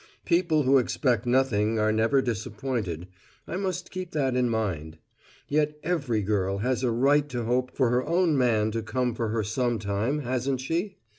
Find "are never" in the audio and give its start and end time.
1.77-2.23